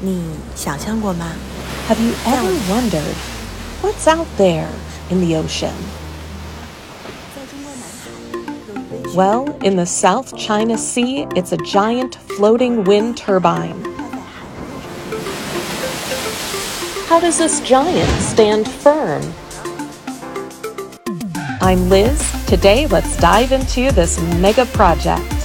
[0.00, 0.22] 你
[0.54, 1.32] 想象过吗？
[1.88, 3.14] Have you ever wondered
[3.82, 4.68] what's out there
[5.10, 5.72] in the ocean?
[7.34, 8.10] 在中国南海
[8.68, 13.74] 有一位 Well, in the South China Sea, it's a giant floating wind turbine.
[13.82, 14.74] 漂在海面
[16.38, 19.22] 上 How does this giant stand firm?
[21.60, 22.20] I'm Liz.
[22.46, 25.39] Today, let's dive into this mega project.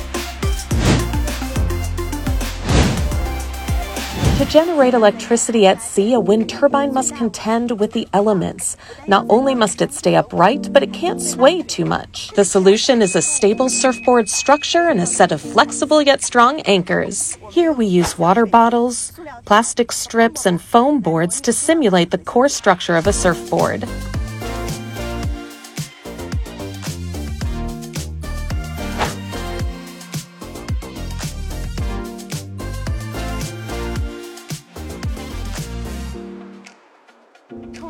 [4.49, 8.77] Generate electricity at sea, a wind turbine must contend with the elements.
[9.07, 12.31] Not only must it stay upright, but it can't sway too much.
[12.35, 17.39] The solution is a stable surfboard structure and a set of flexible yet strong anchors.
[17.51, 19.13] Here we use water bottles,
[19.45, 23.85] plastic strips, and foam boards to simulate the core structure of a surfboard.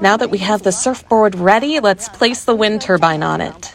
[0.07, 3.75] Now that we have the surfboard ready, let's place the wind turbine on it.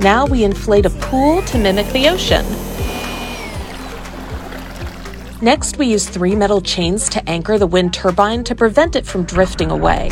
[0.00, 2.44] Now we inflate a pool to mimic the ocean.
[5.40, 9.22] Next, we use three metal chains to anchor the wind turbine to prevent it from
[9.22, 10.10] drifting away.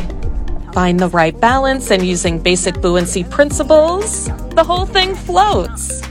[0.73, 6.08] Find the right balance and using basic buoyancy principles, the whole thing floats.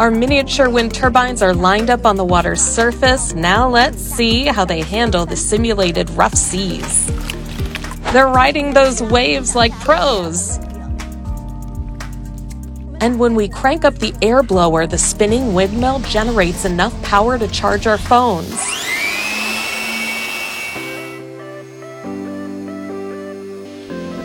[0.00, 3.34] Our miniature wind turbines are lined up on the water's surface.
[3.34, 7.06] Now let's see how they handle the simulated rough seas.
[8.10, 10.56] They're riding those waves like pros.
[13.02, 17.46] And when we crank up the air blower, the spinning windmill generates enough power to
[17.48, 18.56] charge our phones.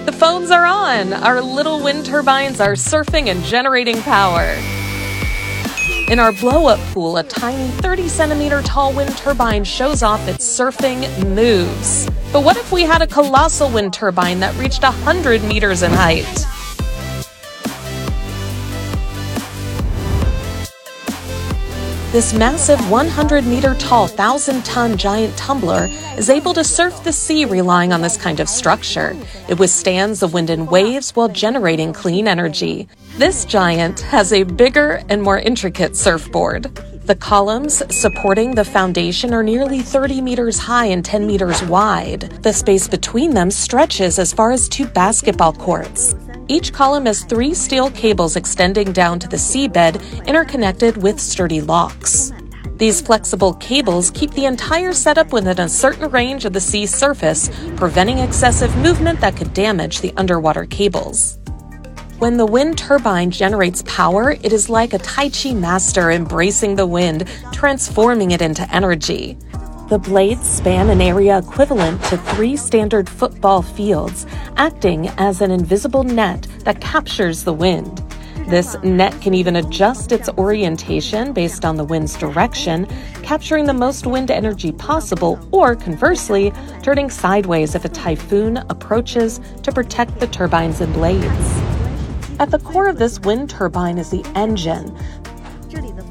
[0.05, 1.11] The phones are on!
[1.11, 4.55] Our little wind turbines are surfing and generating power.
[6.07, 10.45] In our blow up pool, a tiny 30 centimeter tall wind turbine shows off its
[10.45, 11.01] surfing
[11.33, 12.07] moves.
[12.31, 16.45] But what if we had a colossal wind turbine that reached 100 meters in height?
[22.15, 27.43] This massive 100 meter tall, 1,000 ton giant tumbler is able to surf the sea
[27.43, 29.17] relying on this kind of structure.
[29.49, 32.87] It withstands the wind and waves while generating clean energy.
[33.17, 36.73] This giant has a bigger and more intricate surfboard.
[37.03, 42.21] The columns supporting the foundation are nearly 30 meters high and 10 meters wide.
[42.43, 46.15] The space between them stretches as far as two basketball courts.
[46.47, 52.31] Each column has three steel cables extending down to the seabed, interconnected with sturdy locks.
[52.77, 57.49] These flexible cables keep the entire setup within a certain range of the sea surface,
[57.77, 61.39] preventing excessive movement that could damage the underwater cables.
[62.19, 66.85] When the wind turbine generates power, it is like a Tai Chi master embracing the
[66.85, 69.37] wind, transforming it into energy.
[69.87, 74.25] The blades span an area equivalent to three standard football fields,
[74.57, 78.03] acting as an invisible net that captures the wind.
[78.47, 82.87] This net can even adjust its orientation based on the wind's direction,
[83.21, 86.51] capturing the most wind energy possible, or conversely,
[86.81, 91.61] turning sideways if a typhoon approaches to protect the turbines and blades.
[92.39, 94.97] At the core of this wind turbine is the engine.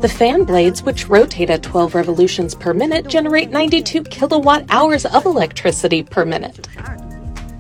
[0.04, 5.24] The fan blades, which rotate at 12 revolutions per minute, generate 92 kilowatt hours of
[5.24, 6.68] electricity per minute.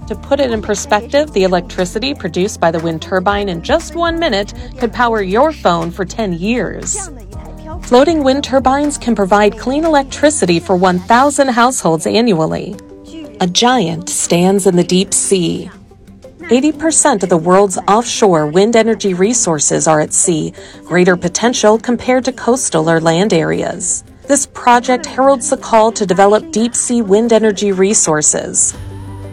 [0.08, 4.18] To put it in perspective, the electricity produced by the wind turbine in just one
[4.18, 7.08] minute could power your phone for 10 years.
[7.84, 12.76] Floating wind turbines can provide clean electricity for 1,000 households annually.
[13.40, 15.70] A giant stands in the deep sea.
[16.48, 20.52] 80% of the world's offshore wind energy resources are at sea,
[20.84, 24.04] greater potential compared to coastal or land areas.
[24.28, 28.76] This project heralds the call to develop deep sea wind energy resources.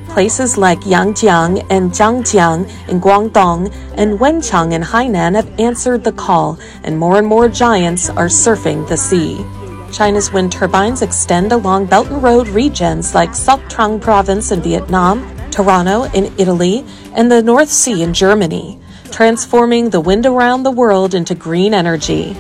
[0.08, 6.58] Places like Yangjiang and Zhanjiang in Guangdong and Wenchang in Hainan have answered the call,
[6.84, 9.44] and more and more giants are surfing the sea.
[9.92, 15.20] China's wind turbines extend along Belt and Road regions like Soc Trang Province in Vietnam,
[15.52, 18.80] Taranto in Italy, and the North Sea in Germany,
[19.12, 22.36] transforming the wind around the world into green energy.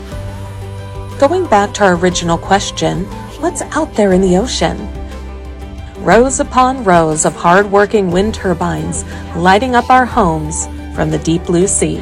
[1.19, 3.06] Going back to our original question,
[3.42, 4.88] what's out there in the ocean?
[6.04, 9.04] Rows upon rows of hard-working wind turbines
[9.36, 12.02] lighting up our homes from the deep blue sea.